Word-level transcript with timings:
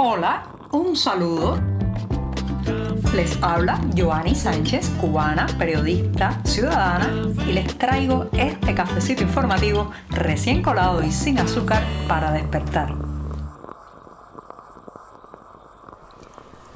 Hola, 0.00 0.44
un 0.70 0.94
saludo. 0.94 1.58
Les 3.16 3.36
habla 3.42 3.80
Joanny 3.96 4.32
Sánchez, 4.32 4.90
cubana, 5.00 5.48
periodista, 5.58 6.40
ciudadana, 6.44 7.10
y 7.48 7.52
les 7.52 7.76
traigo 7.76 8.28
este 8.32 8.76
cafecito 8.76 9.24
informativo 9.24 9.90
recién 10.10 10.62
colado 10.62 11.02
y 11.02 11.10
sin 11.10 11.40
azúcar 11.40 11.82
para 12.06 12.30
despertar. 12.30 12.94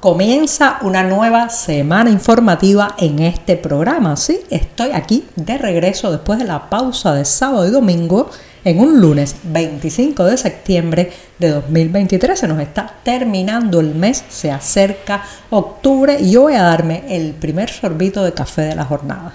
Comienza 0.01 0.79
una 0.81 1.03
nueva 1.03 1.47
semana 1.47 2.09
informativa 2.09 2.93
en 2.97 3.19
este 3.19 3.55
programa. 3.55 4.17
Sí, 4.17 4.41
estoy 4.49 4.91
aquí 4.91 5.25
de 5.37 5.57
regreso 5.57 6.11
después 6.11 6.39
de 6.39 6.45
la 6.45 6.69
pausa 6.69 7.13
de 7.13 7.23
sábado 7.23 7.65
y 7.65 7.71
domingo 7.71 8.29
en 8.65 8.79
un 8.79 8.99
lunes 8.99 9.35
25 9.43 10.23
de 10.25 10.37
septiembre 10.37 11.11
de 11.39 11.49
2023. 11.49 12.39
Se 12.39 12.47
nos 12.47 12.59
está 12.59 12.95
terminando 13.03 13.79
el 13.79 13.95
mes, 13.95 14.23
se 14.29 14.51
acerca 14.51 15.23
octubre 15.49 16.17
y 16.19 16.31
yo 16.31 16.43
voy 16.43 16.55
a 16.55 16.63
darme 16.63 17.03
el 17.09 17.33
primer 17.33 17.69
sorbito 17.69 18.23
de 18.23 18.33
café 18.33 18.63
de 18.63 18.75
la 18.75 18.85
jornada. 18.85 19.33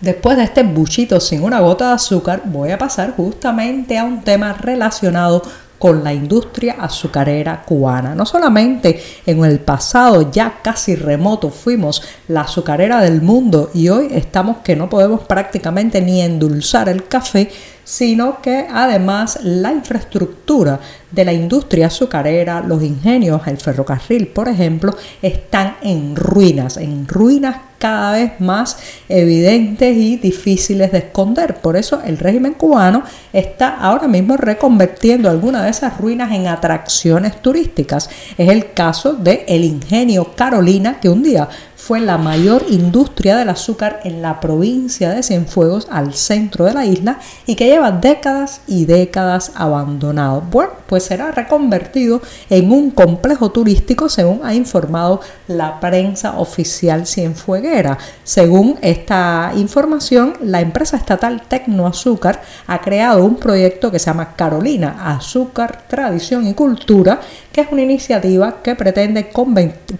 Después 0.00 0.36
de 0.36 0.44
este 0.44 0.62
buchito 0.64 1.18
sin 1.18 1.42
una 1.42 1.60
gota 1.60 1.88
de 1.88 1.94
azúcar, 1.94 2.42
voy 2.44 2.70
a 2.70 2.78
pasar 2.78 3.14
justamente 3.16 3.96
a 3.96 4.04
un 4.04 4.22
tema 4.22 4.52
relacionado 4.52 5.42
con 5.84 6.02
la 6.02 6.14
industria 6.14 6.76
azucarera 6.80 7.62
cubana. 7.62 8.14
No 8.14 8.24
solamente 8.24 9.02
en 9.26 9.44
el 9.44 9.60
pasado 9.60 10.30
ya 10.32 10.62
casi 10.62 10.96
remoto 10.96 11.50
fuimos 11.50 12.02
la 12.26 12.40
azucarera 12.40 13.02
del 13.02 13.20
mundo 13.20 13.70
y 13.74 13.90
hoy 13.90 14.08
estamos 14.12 14.62
que 14.64 14.76
no 14.76 14.88
podemos 14.88 15.26
prácticamente 15.26 16.00
ni 16.00 16.22
endulzar 16.22 16.88
el 16.88 17.06
café, 17.06 17.50
sino 17.84 18.40
que 18.40 18.66
además 18.70 19.38
la 19.42 19.72
infraestructura 19.72 20.80
de 21.10 21.24
la 21.24 21.32
industria 21.32 21.86
azucarera, 21.86 22.60
los 22.60 22.82
ingenios, 22.82 23.46
el 23.46 23.58
ferrocarril, 23.58 24.26
por 24.28 24.48
ejemplo, 24.48 24.96
están 25.22 25.76
en 25.82 26.16
ruinas, 26.16 26.76
en 26.76 27.06
ruinas 27.06 27.56
cada 27.78 28.12
vez 28.12 28.40
más 28.40 28.78
evidentes 29.10 29.94
y 29.94 30.16
difíciles 30.16 30.90
de 30.90 30.98
esconder. 30.98 31.56
Por 31.56 31.76
eso 31.76 32.00
el 32.04 32.16
régimen 32.16 32.54
cubano 32.54 33.02
está 33.30 33.76
ahora 33.76 34.08
mismo 34.08 34.38
reconvertiendo 34.38 35.28
algunas 35.28 35.64
de 35.64 35.70
esas 35.70 35.98
ruinas 35.98 36.32
en 36.32 36.46
atracciones 36.46 37.42
turísticas. 37.42 38.08
Es 38.38 38.48
el 38.48 38.72
caso 38.72 39.12
de 39.12 39.44
el 39.46 39.64
ingenio 39.64 40.32
Carolina 40.34 40.98
que 40.98 41.10
un 41.10 41.22
día 41.22 41.46
fue 41.86 42.00
la 42.00 42.16
mayor 42.16 42.64
industria 42.70 43.36
del 43.36 43.50
azúcar 43.50 44.00
en 44.04 44.22
la 44.22 44.40
provincia 44.40 45.10
de 45.10 45.22
Cienfuegos, 45.22 45.86
al 45.90 46.14
centro 46.14 46.64
de 46.64 46.72
la 46.72 46.86
isla, 46.86 47.18
y 47.44 47.56
que 47.56 47.66
lleva 47.66 47.90
décadas 47.90 48.62
y 48.66 48.86
décadas 48.86 49.52
abandonado. 49.54 50.40
Bueno, 50.50 50.72
pues 50.86 51.02
será 51.02 51.30
reconvertido 51.30 52.22
en 52.48 52.72
un 52.72 52.90
complejo 52.90 53.50
turístico, 53.50 54.08
según 54.08 54.40
ha 54.44 54.54
informado 54.54 55.20
la 55.46 55.78
prensa 55.78 56.38
oficial 56.38 57.06
cienfueguera. 57.06 57.98
Según 58.22 58.78
esta 58.80 59.52
información, 59.54 60.38
la 60.40 60.62
empresa 60.62 60.96
estatal 60.96 61.42
Tecnoazúcar 61.46 62.40
ha 62.66 62.80
creado 62.80 63.26
un 63.26 63.36
proyecto 63.36 63.90
que 63.90 63.98
se 63.98 64.06
llama 64.06 64.34
Carolina, 64.36 65.14
Azúcar, 65.14 65.84
Tradición 65.86 66.46
y 66.46 66.54
Cultura, 66.54 67.20
que 67.52 67.60
es 67.60 67.68
una 67.70 67.82
iniciativa 67.82 68.62
que 68.62 68.74
pretende 68.74 69.28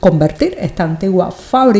convertir 0.00 0.56
esta 0.58 0.84
antigua 0.84 1.30
fábrica 1.30 1.73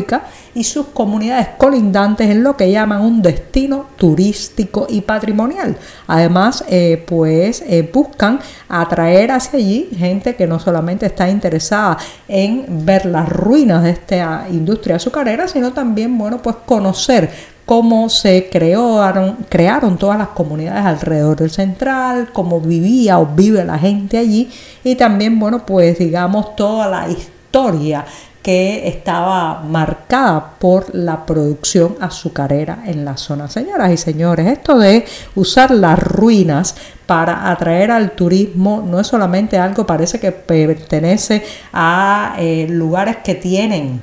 y 0.55 0.64
sus 0.64 0.87
comunidades 0.87 1.48
colindantes 1.56 2.28
en 2.31 2.42
lo 2.42 2.56
que 2.56 2.70
llaman 2.70 3.03
un 3.03 3.23
destino 3.23 3.87
turístico 3.97 4.87
y 4.89 5.00
patrimonial. 5.00 5.77
Además, 6.06 6.64
eh, 6.69 7.03
pues 7.06 7.62
eh, 7.67 7.89
buscan 7.92 8.41
atraer 8.69 9.31
hacia 9.33 9.59
allí 9.59 9.89
gente 9.97 10.34
que 10.37 10.47
no 10.47 10.59
solamente 10.59 11.06
está 11.06 11.28
interesada 11.28 11.98
en 12.28 12.67
ver 12.84 13.06
las 13.06 13.28
ruinas 13.28 13.83
de 13.83 13.91
esta 13.91 14.47
industria 14.50 14.97
azucarera, 14.97 15.49
sino 15.49 15.72
también, 15.72 16.16
bueno, 16.19 16.41
pues 16.43 16.56
conocer 16.66 17.31
cómo 17.66 18.09
se 18.10 18.49
crearon, 18.50 19.38
crearon 19.49 19.97
todas 19.97 20.19
las 20.19 20.28
comunidades 20.28 20.84
alrededor 20.84 21.37
del 21.37 21.50
central, 21.50 22.28
cómo 22.33 22.60
vivía 22.60 23.19
o 23.19 23.27
vive 23.27 23.65
la 23.65 23.78
gente 23.78 24.19
allí 24.19 24.50
y 24.83 24.97
también, 24.97 25.38
bueno, 25.38 25.65
pues 25.65 25.99
digamos 25.99 26.54
toda 26.56 26.88
la 26.88 27.09
historia 27.09 28.04
que 28.44 28.87
estaba 28.87 29.62
marcada 29.62 30.59
por 30.59 30.94
la 30.94 31.25
producción 31.25 31.97
azucarera 31.99 32.82
en 32.84 33.03
la 33.03 33.16
zona. 33.16 33.49
Señoras 33.49 33.91
y 33.91 33.97
señores, 33.97 34.47
esto 34.47 34.78
de 34.78 35.06
usar 35.34 35.71
las 35.71 35.99
ruinas 35.99 36.77
para 37.06 37.50
atraer 37.50 37.91
al 37.91 38.10
turismo 38.10 38.84
no 38.87 39.00
es 39.00 39.06
solamente 39.06 39.56
algo, 39.56 39.87
parece 39.87 40.21
que 40.21 40.31
pertenece 40.31 41.43
a 41.72 42.37
eh, 42.38 42.66
lugares 42.69 43.16
que 43.25 43.34
tienen 43.34 44.03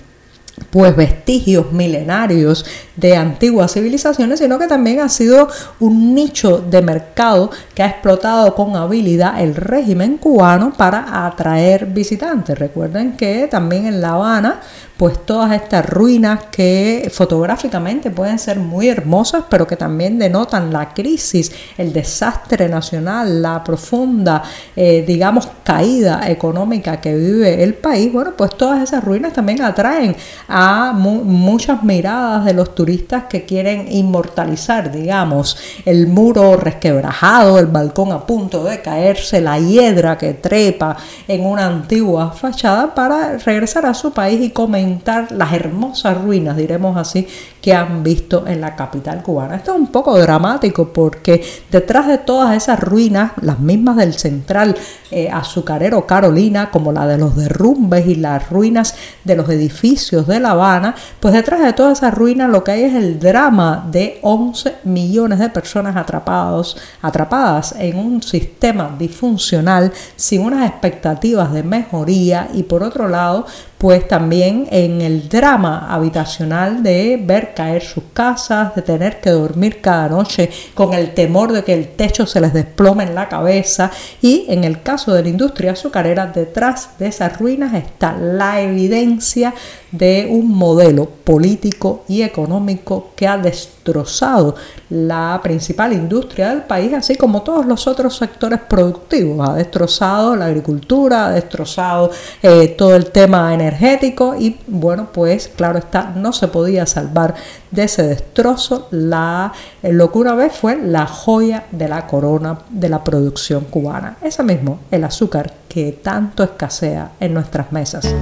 pues 0.71 0.95
vestigios 0.95 1.71
milenarios 1.71 2.65
de 3.01 3.17
antiguas 3.17 3.73
civilizaciones, 3.73 4.39
sino 4.39 4.59
que 4.59 4.67
también 4.67 4.99
ha 4.99 5.09
sido 5.09 5.49
un 5.79 6.13
nicho 6.13 6.59
de 6.59 6.81
mercado 6.81 7.49
que 7.73 7.83
ha 7.83 7.87
explotado 7.87 8.55
con 8.55 8.75
habilidad 8.75 9.41
el 9.41 9.55
régimen 9.55 10.17
cubano 10.17 10.71
para 10.71 11.25
atraer 11.25 11.87
visitantes. 11.87 12.57
Recuerden 12.57 13.17
que 13.17 13.47
también 13.47 13.87
en 13.87 14.01
La 14.01 14.11
Habana 14.11 14.61
pues 15.01 15.25
todas 15.25 15.51
estas 15.53 15.83
ruinas 15.89 16.41
que 16.51 17.11
fotográficamente 17.11 18.11
pueden 18.11 18.37
ser 18.37 18.59
muy 18.59 18.87
hermosas, 18.87 19.45
pero 19.49 19.65
que 19.65 19.75
también 19.75 20.19
denotan 20.19 20.71
la 20.71 20.93
crisis, 20.93 21.51
el 21.75 21.91
desastre 21.91 22.69
nacional, 22.69 23.41
la 23.41 23.63
profunda, 23.63 24.43
eh, 24.75 25.03
digamos, 25.07 25.49
caída 25.63 26.29
económica 26.29 27.01
que 27.01 27.15
vive 27.15 27.63
el 27.63 27.73
país, 27.73 28.13
bueno, 28.13 28.33
pues 28.37 28.55
todas 28.55 28.83
esas 28.83 29.03
ruinas 29.03 29.33
también 29.33 29.63
atraen 29.63 30.15
a 30.47 30.93
muchas 30.93 31.81
miradas 31.81 32.45
de 32.45 32.53
los 32.53 32.75
turistas 32.75 32.90
que 33.29 33.45
quieren 33.45 33.91
inmortalizar, 33.91 34.91
digamos, 34.91 35.57
el 35.85 36.07
muro 36.07 36.57
resquebrajado, 36.57 37.57
el 37.57 37.67
balcón 37.67 38.11
a 38.11 38.25
punto 38.25 38.63
de 38.63 38.81
caerse, 38.81 39.41
la 39.41 39.59
hiedra 39.59 40.17
que 40.17 40.33
trepa 40.33 40.97
en 41.27 41.45
una 41.45 41.67
antigua 41.67 42.31
fachada 42.31 42.93
para 42.93 43.37
regresar 43.37 43.85
a 43.85 43.93
su 43.93 44.11
país 44.11 44.41
y 44.41 44.49
comenzar 44.49 45.31
las 45.31 45.53
hermosas 45.53 46.21
ruinas, 46.21 46.57
diremos 46.57 46.97
así, 46.97 47.27
que 47.61 47.73
han 47.73 48.03
visto 48.03 48.47
en 48.47 48.59
la 48.59 48.75
capital 48.75 49.21
cubana. 49.21 49.55
Esto 49.55 49.73
es 49.73 49.79
un 49.79 49.87
poco 49.87 50.17
dramático 50.17 50.91
porque 50.91 51.43
detrás 51.69 52.07
de 52.07 52.17
todas 52.17 52.55
esas 52.55 52.79
ruinas, 52.79 53.31
las 53.41 53.59
mismas 53.59 53.97
del 53.97 54.13
central 54.13 54.75
eh, 55.11 55.29
azucarero 55.29 56.07
Carolina, 56.07 56.71
como 56.71 56.91
la 56.91 57.05
de 57.05 57.17
los 57.17 57.35
derrumbes 57.35 58.07
y 58.07 58.15
las 58.15 58.49
ruinas 58.49 58.95
de 59.23 59.35
los 59.35 59.47
edificios 59.49 60.25
de 60.27 60.39
La 60.39 60.51
Habana, 60.51 60.95
pues 61.19 61.33
detrás 61.33 61.61
de 61.61 61.73
todas 61.73 61.99
esas 61.99 62.13
ruinas 62.13 62.49
lo 62.49 62.63
que 62.63 62.70
hay 62.71 62.83
es 62.83 62.95
el 62.95 63.19
drama 63.19 63.87
de 63.89 64.19
11 64.21 64.77
millones 64.83 65.39
de 65.39 65.49
personas 65.49 65.95
atrapados, 65.95 66.77
atrapadas 67.01 67.75
en 67.77 67.97
un 67.97 68.23
sistema 68.23 68.95
disfuncional 68.97 69.91
sin 70.15 70.41
unas 70.41 70.69
expectativas 70.69 71.53
de 71.53 71.63
mejoría 71.63 72.49
y 72.53 72.63
por 72.63 72.83
otro 72.83 73.07
lado, 73.07 73.45
pues 73.77 74.07
también 74.07 74.67
en 74.69 75.01
el 75.01 75.27
drama 75.27 75.87
habitacional 75.89 76.83
de 76.83 77.19
ver 77.23 77.53
caer 77.53 77.81
sus 77.81 78.03
casas, 78.13 78.75
de 78.75 78.81
tener 78.83 79.19
que 79.19 79.31
dormir 79.31 79.81
cada 79.81 80.09
noche 80.09 80.49
con 80.73 80.93
el 80.93 81.13
temor 81.13 81.51
de 81.51 81.63
que 81.63 81.73
el 81.73 81.89
techo 81.89 82.25
se 82.25 82.41
les 82.41 82.53
desplome 82.53 83.03
en 83.03 83.15
la 83.15 83.27
cabeza 83.27 83.91
y 84.21 84.45
en 84.49 84.63
el 84.63 84.81
caso 84.81 85.13
de 85.13 85.23
la 85.23 85.29
industria 85.29 85.71
azucarera 85.71 86.27
detrás 86.27 86.97
de 86.99 87.07
esas 87.07 87.37
ruinas 87.39 87.73
está 87.73 88.15
la 88.17 88.61
evidencia 88.61 89.53
de 89.91 90.27
un 90.29 90.49
modelo 90.49 91.05
político 91.05 92.03
y 92.07 92.21
económico 92.21 93.09
que 93.15 93.27
ha 93.27 93.37
destrozado 93.37 94.55
la 94.89 95.39
principal 95.43 95.93
industria 95.93 96.49
del 96.49 96.63
país, 96.63 96.93
así 96.93 97.15
como 97.15 97.41
todos 97.41 97.65
los 97.65 97.87
otros 97.87 98.17
sectores 98.17 98.59
productivos. 98.59 99.47
Ha 99.47 99.55
destrozado 99.55 100.35
la 100.35 100.45
agricultura, 100.45 101.27
ha 101.27 101.31
destrozado 101.31 102.11
eh, 102.41 102.69
todo 102.69 102.95
el 102.95 103.07
tema 103.07 103.53
energético 103.53 104.35
y 104.35 104.57
bueno, 104.67 105.09
pues 105.11 105.49
claro 105.49 105.79
está, 105.79 106.13
no 106.15 106.31
se 106.33 106.47
podía 106.47 106.85
salvar 106.85 107.35
de 107.69 107.83
ese 107.83 108.03
destrozo 108.03 108.87
la, 108.91 109.51
eh, 109.81 109.91
lo 109.91 110.11
que 110.11 110.17
una 110.19 110.35
vez 110.35 110.53
fue 110.53 110.77
la 110.77 111.05
joya 111.05 111.65
de 111.71 111.87
la 111.87 112.07
corona 112.07 112.59
de 112.69 112.89
la 112.89 113.03
producción 113.03 113.65
cubana. 113.65 114.17
Ese 114.21 114.43
mismo, 114.43 114.79
el 114.91 115.03
azúcar 115.03 115.53
que 115.67 115.93
tanto 116.03 116.43
escasea 116.43 117.11
en 117.19 117.33
nuestras 117.33 117.71
mesas. 117.71 118.13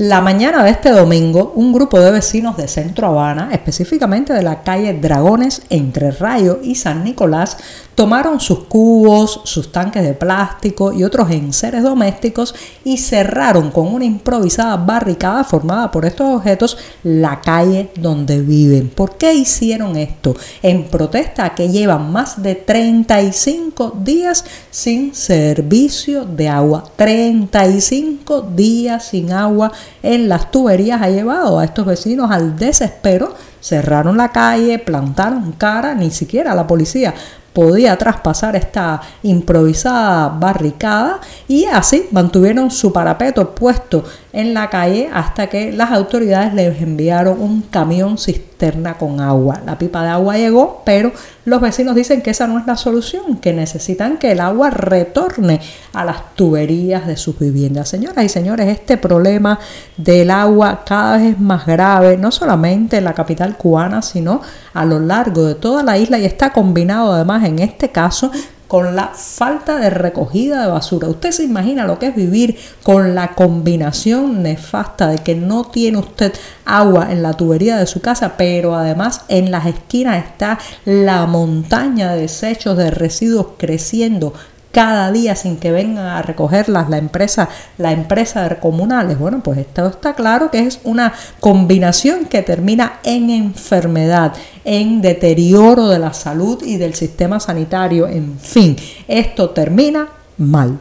La 0.00 0.20
mañana 0.20 0.62
de 0.62 0.70
este 0.70 0.90
domingo, 0.90 1.50
un 1.56 1.72
grupo 1.72 1.98
de 1.98 2.12
vecinos 2.12 2.56
de 2.56 2.68
Centro 2.68 3.08
Habana, 3.08 3.48
específicamente 3.50 4.32
de 4.32 4.44
la 4.44 4.62
calle 4.62 4.92
Dragones 4.92 5.62
entre 5.70 6.12
Rayo 6.12 6.60
y 6.62 6.76
San 6.76 7.02
Nicolás, 7.02 7.56
tomaron 7.96 8.38
sus 8.38 8.60
cubos, 8.60 9.40
sus 9.42 9.72
tanques 9.72 10.04
de 10.04 10.14
plástico 10.14 10.92
y 10.92 11.02
otros 11.02 11.32
enseres 11.32 11.82
domésticos 11.82 12.54
y 12.84 12.98
cerraron 12.98 13.72
con 13.72 13.92
una 13.92 14.04
improvisada 14.04 14.76
barricada 14.76 15.42
formada 15.42 15.90
por 15.90 16.04
estos 16.04 16.28
objetos 16.28 16.78
la 17.02 17.40
calle 17.40 17.90
donde 17.96 18.40
viven. 18.40 18.90
¿Por 18.90 19.16
qué 19.16 19.34
hicieron 19.34 19.96
esto? 19.96 20.36
En 20.62 20.84
protesta 20.84 21.44
a 21.44 21.54
que 21.56 21.70
llevan 21.70 22.12
más 22.12 22.40
de 22.40 22.54
35 22.54 23.96
días 24.04 24.44
sin 24.70 25.12
servicio 25.12 26.24
de 26.24 26.48
agua. 26.48 26.84
35 26.94 28.42
días 28.42 29.06
sin 29.06 29.32
agua 29.32 29.72
en 30.02 30.28
las 30.28 30.50
tuberías 30.50 31.02
ha 31.02 31.10
llevado 31.10 31.58
a 31.58 31.64
estos 31.64 31.86
vecinos 31.86 32.30
al 32.30 32.56
desespero 32.56 33.34
cerraron 33.60 34.16
la 34.16 34.30
calle, 34.30 34.78
plantaron 34.78 35.52
cara, 35.52 35.94
ni 35.94 36.10
siquiera 36.10 36.54
la 36.54 36.66
policía 36.66 37.14
podía 37.52 37.96
traspasar 37.96 38.54
esta 38.54 39.00
improvisada 39.22 40.28
barricada 40.28 41.18
y 41.48 41.64
así 41.64 42.06
mantuvieron 42.12 42.70
su 42.70 42.92
parapeto 42.92 43.52
puesto 43.54 44.04
en 44.32 44.52
la 44.54 44.68
calle 44.68 45.08
hasta 45.12 45.46
que 45.46 45.72
las 45.72 45.90
autoridades 45.90 46.52
les 46.52 46.82
enviaron 46.82 47.40
un 47.40 47.62
camión 47.62 48.18
cisterna 48.18 48.98
con 48.98 49.20
agua. 49.20 49.60
La 49.64 49.78
pipa 49.78 50.02
de 50.02 50.10
agua 50.10 50.36
llegó, 50.36 50.82
pero 50.84 51.12
los 51.44 51.60
vecinos 51.60 51.94
dicen 51.94 52.20
que 52.20 52.30
esa 52.30 52.46
no 52.46 52.58
es 52.58 52.66
la 52.66 52.76
solución, 52.76 53.38
que 53.38 53.52
necesitan 53.52 54.18
que 54.18 54.32
el 54.32 54.40
agua 54.40 54.70
retorne 54.70 55.60
a 55.94 56.04
las 56.04 56.34
tuberías 56.34 57.06
de 57.06 57.16
sus 57.16 57.38
viviendas. 57.38 57.88
Señoras 57.88 58.24
y 58.24 58.28
señores, 58.28 58.68
este 58.68 58.98
problema 58.98 59.58
del 59.96 60.30
agua 60.30 60.82
cada 60.84 61.16
vez 61.16 61.32
es 61.32 61.40
más 61.40 61.66
grave, 61.66 62.16
no 62.18 62.30
solamente 62.30 62.98
en 62.98 63.04
la 63.04 63.14
capital 63.14 63.56
cubana, 63.56 64.02
sino 64.02 64.42
a 64.74 64.84
lo 64.84 64.98
largo 64.98 65.44
de 65.44 65.54
toda 65.54 65.82
la 65.82 65.96
isla 65.96 66.18
y 66.18 66.26
está 66.26 66.52
combinado 66.52 67.12
además 67.12 67.44
en 67.44 67.60
este 67.60 67.90
caso 67.90 68.30
con 68.68 68.94
la 68.94 69.08
falta 69.08 69.78
de 69.78 69.90
recogida 69.90 70.62
de 70.62 70.70
basura. 70.70 71.08
Usted 71.08 71.32
se 71.32 71.42
imagina 71.42 71.86
lo 71.86 71.98
que 71.98 72.08
es 72.08 72.14
vivir 72.14 72.56
con 72.82 73.14
la 73.14 73.34
combinación 73.34 74.42
nefasta 74.42 75.08
de 75.08 75.18
que 75.18 75.34
no 75.34 75.64
tiene 75.64 75.98
usted 75.98 76.32
agua 76.64 77.10
en 77.10 77.22
la 77.22 77.32
tubería 77.32 77.78
de 77.78 77.86
su 77.86 78.00
casa, 78.00 78.34
pero 78.36 78.76
además 78.76 79.22
en 79.28 79.50
las 79.50 79.66
esquinas 79.66 80.24
está 80.24 80.58
la 80.84 81.26
montaña 81.26 82.12
de 82.12 82.22
desechos 82.22 82.76
de 82.76 82.90
residuos 82.90 83.46
creciendo 83.56 84.34
cada 84.78 85.10
día 85.10 85.34
sin 85.34 85.56
que 85.56 85.72
vengan 85.72 86.06
a 86.06 86.22
recogerlas 86.22 86.88
la 86.88 86.98
empresa, 86.98 87.48
la 87.78 87.90
empresa 87.90 88.48
de 88.48 88.60
comunales. 88.60 89.18
Bueno, 89.18 89.40
pues 89.42 89.58
esto 89.58 89.88
está 89.88 90.14
claro 90.14 90.52
que 90.52 90.60
es 90.60 90.78
una 90.84 91.12
combinación 91.40 92.26
que 92.26 92.42
termina 92.42 93.00
en 93.02 93.28
enfermedad, 93.28 94.34
en 94.64 95.02
deterioro 95.02 95.88
de 95.88 95.98
la 95.98 96.12
salud 96.12 96.62
y 96.64 96.76
del 96.76 96.94
sistema 96.94 97.40
sanitario, 97.40 98.06
en 98.06 98.38
fin, 98.38 98.76
esto 99.08 99.50
termina 99.50 100.10
mal. 100.36 100.78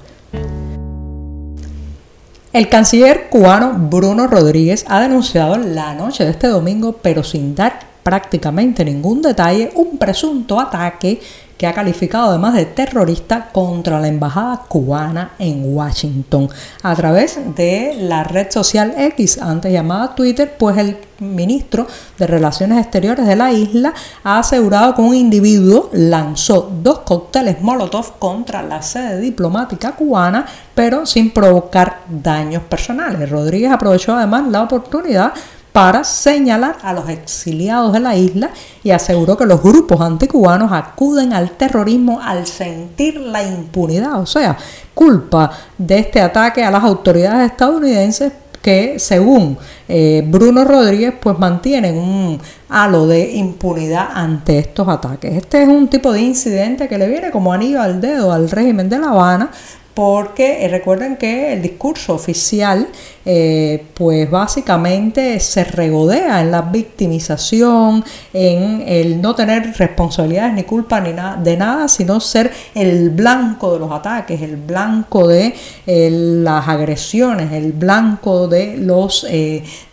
El 2.54 2.70
canciller 2.70 3.30
cubano 3.32 3.74
Bruno 3.80 4.28
Rodríguez 4.28 4.86
ha 4.88 5.00
denunciado 5.00 5.58
la 5.58 5.96
noche 5.96 6.24
de 6.24 6.30
este 6.30 6.46
domingo, 6.46 7.00
pero 7.02 7.24
sin 7.24 7.56
dar 7.56 7.80
prácticamente 8.04 8.86
ningún 8.86 9.24
detalle, 9.24 9.72
un 9.74 9.98
presunto 9.98 10.60
ataque 10.60 11.20
que 11.57 11.68
ha 11.68 11.74
calificado 11.74 12.30
además 12.30 12.54
de 12.54 12.65
terrorista 12.65 13.50
contra 13.51 14.00
la 14.00 14.07
embajada 14.07 14.62
cubana 14.68 15.31
en 15.39 15.75
Washington. 15.75 16.50
A 16.83 16.95
través 16.95 17.39
de 17.56 17.98
la 18.00 18.24
red 18.24 18.51
social 18.51 18.94
X, 18.98 19.42
antes 19.42 19.71
llamada 19.71 20.15
Twitter, 20.15 20.56
pues 20.57 20.77
el 20.77 20.98
ministro 21.19 21.88
de 22.19 22.27
Relaciones 22.27 22.80
Exteriores 22.80 23.25
de 23.25 23.36
la 23.36 23.51
isla 23.51 23.94
ha 24.24 24.39
asegurado 24.39 24.94
que 24.94 25.01
un 25.01 25.15
individuo 25.15 25.89
lanzó 25.94 26.71
dos 26.83 27.00
cócteles 27.00 27.62
Molotov 27.62 28.19
contra 28.19 28.62
la 28.62 28.81
sede 28.81 29.19
diplomática 29.19 29.94
cubana, 29.94 30.45
pero 30.75 31.06
sin 31.06 31.31
provocar 31.31 32.01
daños 32.07 32.63
personales. 32.63 33.30
Rodríguez 33.30 33.71
aprovechó 33.71 34.15
además 34.15 34.48
la 34.50 34.62
oportunidad 34.62 35.33
para 35.78 36.04
señalar 36.04 36.78
a 36.82 36.92
los 36.92 37.08
exiliados 37.08 37.94
de 37.94 38.00
la 38.00 38.16
isla 38.16 38.50
y 38.84 38.90
aseguró 38.90 39.38
que 39.38 39.46
los 39.46 39.62
grupos 39.62 40.02
anticubanos 40.02 40.72
acuden 40.72 41.34
al 41.34 41.52
terrorismo 41.52 42.20
al 42.20 42.48
sentir 42.48 43.18
la 43.18 43.44
impunidad, 43.44 44.20
o 44.20 44.26
sea, 44.26 44.58
culpa 44.96 45.52
de 45.78 46.00
este 46.00 46.20
ataque 46.20 46.64
a 46.64 46.72
las 46.72 46.84
autoridades 46.84 47.52
estadounidenses 47.52 48.34
que 48.60 48.98
según 48.98 49.56
eh, 49.88 50.24
Bruno 50.28 50.66
Rodríguez 50.66 51.14
pues 51.22 51.38
mantienen 51.38 51.96
un 51.96 52.42
halo 52.70 53.06
de 53.06 53.34
impunidad 53.36 54.10
ante 54.16 54.58
estos 54.58 54.88
ataques. 54.88 55.32
Este 55.32 55.62
es 55.62 55.70
un 55.70 55.88
tipo 55.90 56.12
de 56.12 56.22
incidente 56.22 56.88
que 56.88 56.98
le 56.98 57.08
viene 57.08 57.30
como 57.30 57.54
anillo 57.54 57.84
al 57.84 58.02
dedo 58.02 58.34
al 58.34 58.50
régimen 58.50 58.90
de 58.90 58.98
La 58.98 59.10
Habana 59.10 59.52
porque 59.98 60.64
eh, 60.64 60.68
recuerden 60.68 61.18
que 61.18 61.54
el 61.54 61.64
discurso 61.64 62.14
oficial 62.14 62.88
eh, 63.26 63.84
pues 63.96 64.30
básicamente 64.30 65.40
se 65.40 65.64
regodea 65.64 66.40
en 66.40 66.52
la 66.52 66.62
victimización, 66.62 68.06
en 68.32 68.84
el 68.88 69.20
no 69.20 69.34
tener 69.34 69.74
responsabilidades 69.76 70.54
ni 70.54 70.64
culpa 70.66 71.02
ni 71.02 71.14
nada 71.14 71.38
de 71.38 71.58
nada, 71.58 71.88
sino 71.88 72.20
ser 72.20 72.52
el 72.76 73.10
blanco 73.10 73.74
de 73.74 73.80
los 73.80 73.92
ataques, 73.92 74.40
el 74.40 74.58
blanco 74.58 75.28
de 75.28 75.56
eh, 75.88 76.10
las 76.12 76.68
agresiones, 76.68 77.52
el 77.52 77.72
blanco 77.72 78.48
de 78.48 78.78
los, 78.78 79.26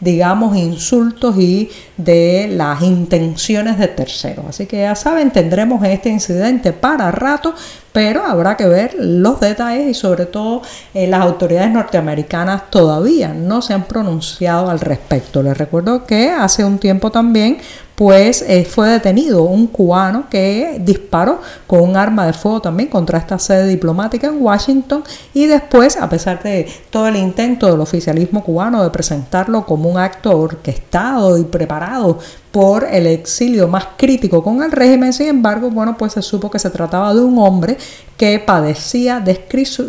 digamos, 0.00 0.54
insultos 0.54 1.38
y 1.38 1.70
de 1.96 2.50
las 2.52 2.82
intenciones 2.82 3.78
de 3.78 3.88
terceros. 3.88 4.44
Así 4.50 4.66
que 4.66 4.80
ya 4.80 4.94
saben, 4.94 5.30
tendremos 5.30 5.82
este 5.82 6.10
incidente 6.10 6.74
para 6.74 7.10
rato, 7.10 7.54
pero 7.94 8.24
habrá 8.24 8.56
que 8.56 8.66
ver 8.66 8.96
los 8.98 9.38
detalles 9.38 9.88
y 9.88 9.94
sobre 9.94 10.26
todo 10.26 10.62
eh, 10.94 11.06
las 11.06 11.20
autoridades 11.20 11.70
norteamericanas 11.70 12.68
todavía 12.68 13.32
no 13.32 13.62
se 13.62 13.72
han 13.72 13.84
pronunciado 13.84 14.68
al 14.68 14.80
respecto. 14.80 15.44
Les 15.44 15.56
recuerdo 15.56 16.04
que 16.04 16.28
hace 16.28 16.64
un 16.64 16.78
tiempo 16.78 17.12
también 17.12 17.58
pues 17.94 18.42
eh, 18.48 18.64
fue 18.64 18.88
detenido 18.88 19.44
un 19.44 19.68
cubano 19.68 20.24
que 20.28 20.80
disparó 20.80 21.40
con 21.68 21.82
un 21.82 21.96
arma 21.96 22.26
de 22.26 22.32
fuego 22.32 22.60
también 22.60 22.88
contra 22.88 23.18
esta 23.18 23.38
sede 23.38 23.68
diplomática 23.68 24.26
en 24.26 24.42
Washington 24.42 25.04
y 25.32 25.46
después, 25.46 25.96
a 25.96 26.08
pesar 26.08 26.42
de 26.42 26.68
todo 26.90 27.06
el 27.06 27.14
intento 27.14 27.70
del 27.70 27.80
oficialismo 27.80 28.42
cubano 28.42 28.82
de 28.82 28.90
presentarlo 28.90 29.64
como 29.64 29.88
un 29.88 29.98
acto 29.98 30.36
orquestado 30.36 31.38
y 31.38 31.44
preparado 31.44 32.18
por 32.54 32.86
el 32.88 33.08
exilio 33.08 33.66
más 33.66 33.84
crítico 33.96 34.40
con 34.40 34.62
el 34.62 34.70
régimen, 34.70 35.12
sin 35.12 35.26
embargo, 35.26 35.72
bueno, 35.72 35.96
pues 35.98 36.12
se 36.12 36.22
supo 36.22 36.48
que 36.48 36.60
se 36.60 36.70
trataba 36.70 37.12
de 37.12 37.18
un 37.18 37.36
hombre 37.40 37.76
que 38.16 38.38
padecía 38.38 39.18
de 39.18 39.32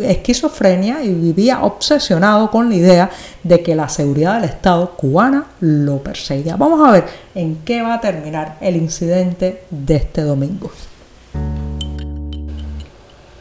esquizofrenia 0.10 1.04
y 1.04 1.14
vivía 1.14 1.64
obsesionado 1.64 2.50
con 2.50 2.70
la 2.70 2.76
idea 2.76 3.12
de 3.44 3.62
que 3.62 3.76
la 3.76 3.88
seguridad 3.88 4.42
del 4.42 4.50
Estado 4.50 4.90
cubana 4.98 5.46
lo 5.60 6.00
perseguía. 6.00 6.56
Vamos 6.56 6.90
a 6.90 6.92
ver 6.92 7.06
en 7.36 7.58
qué 7.58 7.84
va 7.84 7.94
a 7.94 8.02
terminar 8.02 8.58
el 8.62 8.78
incidente 8.78 9.62
de 9.70 9.98
este 9.98 10.24
domingo. 10.24 10.72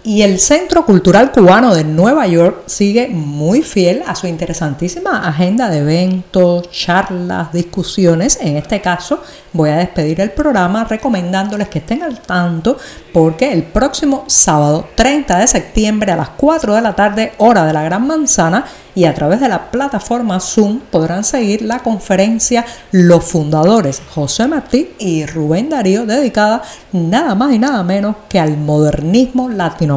Y 0.06 0.20
el 0.20 0.38
Centro 0.38 0.84
Cultural 0.84 1.32
Cubano 1.32 1.74
de 1.74 1.82
Nueva 1.82 2.26
York 2.26 2.64
sigue 2.66 3.08
muy 3.08 3.62
fiel 3.62 4.02
a 4.06 4.14
su 4.14 4.26
interesantísima 4.26 5.26
agenda 5.26 5.70
de 5.70 5.78
eventos, 5.78 6.70
charlas, 6.70 7.50
discusiones. 7.54 8.38
En 8.38 8.58
este 8.58 8.82
caso, 8.82 9.22
voy 9.54 9.70
a 9.70 9.76
despedir 9.76 10.20
el 10.20 10.32
programa 10.32 10.84
recomendándoles 10.84 11.68
que 11.68 11.78
estén 11.78 12.02
al 12.02 12.20
tanto 12.20 12.76
porque 13.14 13.50
el 13.50 13.62
próximo 13.62 14.24
sábado 14.26 14.86
30 14.94 15.38
de 15.38 15.46
septiembre 15.46 16.12
a 16.12 16.16
las 16.16 16.30
4 16.30 16.74
de 16.74 16.82
la 16.82 16.94
tarde, 16.94 17.32
hora 17.38 17.64
de 17.64 17.72
la 17.72 17.84
Gran 17.84 18.06
Manzana, 18.06 18.66
y 18.94 19.06
a 19.06 19.14
través 19.14 19.40
de 19.40 19.48
la 19.48 19.70
plataforma 19.70 20.38
Zoom 20.38 20.80
podrán 20.90 21.24
seguir 21.24 21.62
la 21.62 21.80
conferencia 21.80 22.64
Los 22.92 23.24
Fundadores 23.24 24.02
José 24.14 24.46
Martí 24.46 24.90
y 24.98 25.26
Rubén 25.26 25.68
Darío 25.68 26.06
dedicada 26.06 26.62
nada 26.92 27.34
más 27.34 27.52
y 27.52 27.58
nada 27.58 27.82
menos 27.82 28.16
que 28.28 28.38
al 28.38 28.56
modernismo 28.56 29.48
latinoamericano. 29.48 29.93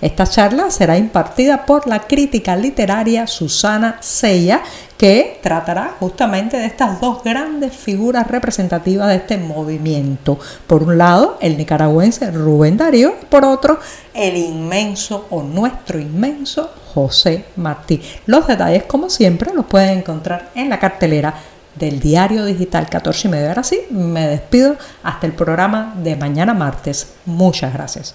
Esta 0.00 0.26
charla 0.26 0.70
será 0.70 0.96
impartida 0.96 1.66
por 1.66 1.86
la 1.86 2.00
crítica 2.00 2.56
literaria 2.56 3.26
Susana 3.26 3.98
Sella 4.00 4.62
que 4.96 5.40
tratará 5.42 5.96
justamente 5.98 6.56
de 6.56 6.66
estas 6.66 7.00
dos 7.00 7.24
grandes 7.24 7.74
figuras 7.74 8.26
representativas 8.28 9.08
de 9.08 9.16
este 9.16 9.36
movimiento. 9.36 10.38
Por 10.66 10.84
un 10.84 10.96
lado, 10.96 11.38
el 11.40 11.56
nicaragüense 11.56 12.30
Rubén 12.30 12.76
Darío, 12.76 13.14
por 13.28 13.44
otro, 13.44 13.80
el 14.14 14.36
inmenso 14.36 15.26
o 15.30 15.42
nuestro 15.42 15.98
inmenso 15.98 16.70
José 16.94 17.46
Martí. 17.56 18.00
Los 18.26 18.46
detalles, 18.46 18.84
como 18.84 19.10
siempre, 19.10 19.52
los 19.52 19.66
pueden 19.66 19.98
encontrar 19.98 20.50
en 20.54 20.68
la 20.68 20.78
cartelera 20.78 21.34
del 21.74 21.98
diario 22.00 22.44
digital 22.44 22.88
14 22.88 23.28
y 23.28 23.30
medio. 23.30 23.48
Ahora 23.48 23.62
me 23.90 24.28
despido 24.28 24.76
hasta 25.02 25.26
el 25.26 25.32
programa 25.32 25.94
de 26.02 26.16
mañana 26.16 26.54
martes. 26.54 27.14
Muchas 27.24 27.72
gracias. 27.72 28.14